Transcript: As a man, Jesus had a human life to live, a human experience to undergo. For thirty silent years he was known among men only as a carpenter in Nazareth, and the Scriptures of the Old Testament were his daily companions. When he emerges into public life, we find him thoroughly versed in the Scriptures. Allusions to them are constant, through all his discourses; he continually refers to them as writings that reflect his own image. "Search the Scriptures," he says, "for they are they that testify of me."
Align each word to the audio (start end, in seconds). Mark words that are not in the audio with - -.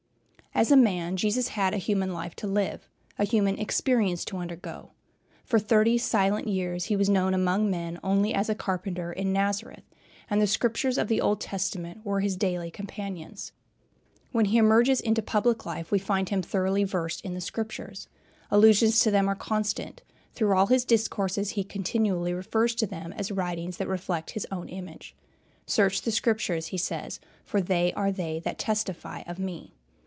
As 0.53 0.69
a 0.69 0.75
man, 0.75 1.15
Jesus 1.15 1.47
had 1.47 1.73
a 1.73 1.77
human 1.77 2.11
life 2.13 2.35
to 2.35 2.45
live, 2.45 2.87
a 3.17 3.23
human 3.23 3.57
experience 3.57 4.25
to 4.25 4.35
undergo. 4.37 4.91
For 5.45 5.57
thirty 5.59 5.97
silent 5.97 6.49
years 6.49 6.85
he 6.85 6.97
was 6.97 7.07
known 7.09 7.33
among 7.33 7.71
men 7.71 7.97
only 8.03 8.33
as 8.33 8.49
a 8.49 8.53
carpenter 8.53 9.13
in 9.13 9.31
Nazareth, 9.31 9.85
and 10.29 10.41
the 10.41 10.45
Scriptures 10.45 10.97
of 10.97 11.07
the 11.07 11.21
Old 11.21 11.39
Testament 11.39 12.05
were 12.05 12.19
his 12.19 12.35
daily 12.35 12.69
companions. 12.69 13.53
When 14.33 14.43
he 14.43 14.57
emerges 14.57 14.99
into 14.99 15.21
public 15.21 15.65
life, 15.65 15.89
we 15.89 15.99
find 15.99 16.27
him 16.27 16.41
thoroughly 16.41 16.83
versed 16.83 17.21
in 17.21 17.33
the 17.33 17.39
Scriptures. 17.41 18.09
Allusions 18.51 18.99
to 18.99 19.09
them 19.09 19.29
are 19.29 19.35
constant, 19.35 20.01
through 20.33 20.53
all 20.53 20.67
his 20.67 20.83
discourses; 20.83 21.51
he 21.51 21.63
continually 21.63 22.33
refers 22.33 22.75
to 22.75 22.85
them 22.85 23.13
as 23.13 23.31
writings 23.31 23.77
that 23.77 23.87
reflect 23.87 24.31
his 24.31 24.45
own 24.51 24.67
image. 24.67 25.15
"Search 25.65 26.01
the 26.01 26.11
Scriptures," 26.11 26.67
he 26.67 26.77
says, 26.77 27.21
"for 27.45 27.61
they 27.61 27.93
are 27.93 28.11
they 28.11 28.39
that 28.41 28.59
testify 28.59 29.21
of 29.21 29.39
me." 29.39 29.75